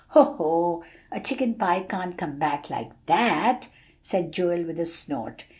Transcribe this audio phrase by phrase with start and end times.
[0.17, 3.67] "Hoh hoh a chicken pie can't come back like that,"
[4.01, 5.45] said Joel, with a snort.